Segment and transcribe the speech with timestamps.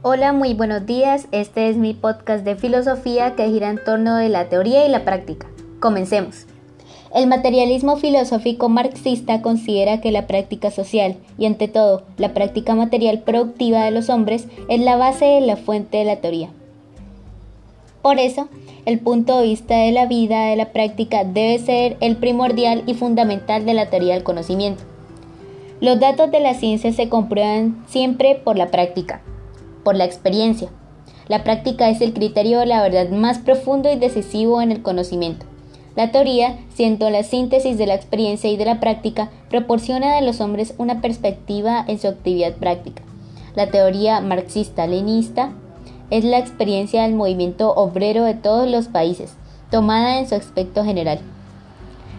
[0.00, 1.26] Hola, muy buenos días.
[1.32, 5.04] Este es mi podcast de filosofía que gira en torno de la teoría y la
[5.04, 5.48] práctica.
[5.80, 6.46] Comencemos.
[7.12, 13.22] El materialismo filosófico marxista considera que la práctica social y ante todo la práctica material
[13.22, 16.50] productiva de los hombres es la base de la fuente de la teoría.
[18.00, 18.46] Por eso,
[18.86, 22.94] el punto de vista de la vida de la práctica debe ser el primordial y
[22.94, 24.84] fundamental de la teoría del conocimiento.
[25.80, 29.22] Los datos de la ciencia se comprueban siempre por la práctica
[29.88, 30.68] por la experiencia.
[31.28, 35.46] La práctica es el criterio de la verdad más profundo y decisivo en el conocimiento.
[35.96, 40.42] La teoría, siendo la síntesis de la experiencia y de la práctica, proporciona a los
[40.42, 43.02] hombres una perspectiva en su actividad práctica.
[43.54, 45.52] La teoría marxista-leninista
[46.10, 49.36] es la experiencia del movimiento obrero de todos los países,
[49.70, 51.18] tomada en su aspecto general.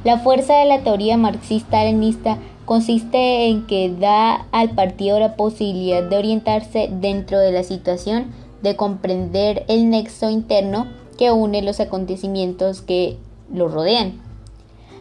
[0.03, 6.15] La fuerza de la teoría marxista-leninista consiste en que da al partido la posibilidad de
[6.15, 8.27] orientarse dentro de la situación,
[8.61, 10.85] de comprender el nexo interno
[11.17, 13.17] que une los acontecimientos que
[13.51, 14.21] lo rodean,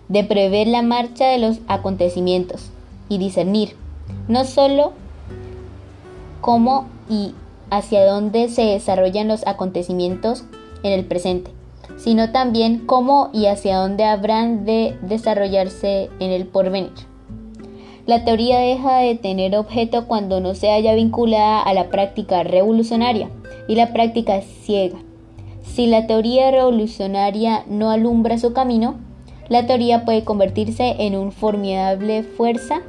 [0.08, 2.70] de prever la marcha de los acontecimientos
[3.10, 3.76] y discernir
[4.28, 4.94] no solo
[6.40, 7.34] cómo y
[7.68, 10.44] hacia dónde se desarrollan los acontecimientos
[10.82, 11.50] en el presente,
[11.98, 17.17] sino también cómo y hacia dónde habrán de desarrollarse en el porvenir.
[18.08, 23.28] La teoría deja de tener objeto cuando no se haya vinculada a la práctica revolucionaria
[23.68, 24.96] y la práctica ciega.
[25.62, 28.94] Si la teoría revolucionaria no alumbra su camino,
[29.50, 32.80] la teoría puede convertirse en una formidable fuerza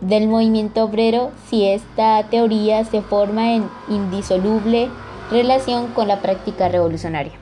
[0.00, 4.88] del movimiento obrero si esta teoría se forma en indisoluble
[5.32, 7.32] relación con la práctica revolucionaria.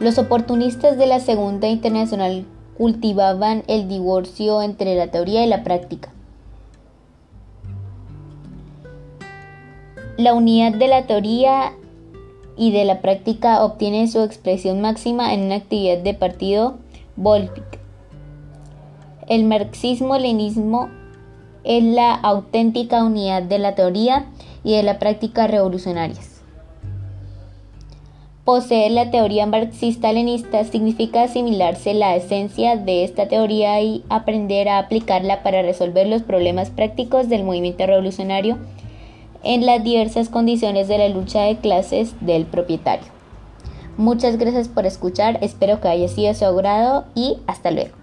[0.00, 2.44] Los oportunistas de la Segunda Internacional
[2.76, 6.10] cultivaban el divorcio entre la teoría y la práctica.
[10.16, 11.72] La unidad de la teoría
[12.56, 16.76] y de la práctica obtiene su expresión máxima en una actividad de partido
[17.16, 17.80] Volvic.
[19.28, 20.90] El marxismo-leninismo
[21.64, 24.26] es la auténtica unidad de la teoría
[24.64, 26.31] y de la práctica revolucionarias.
[28.44, 35.44] Poseer la teoría marxista-leninista significa asimilarse la esencia de esta teoría y aprender a aplicarla
[35.44, 38.58] para resolver los problemas prácticos del movimiento revolucionario
[39.44, 43.06] en las diversas condiciones de la lucha de clases del propietario.
[43.96, 48.01] Muchas gracias por escuchar, espero que haya sido de su agrado y hasta luego.